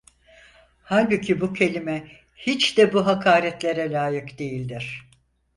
[0.83, 5.09] Halbuki bu kelime, hiç de bu hakaretlere lâyık değildir.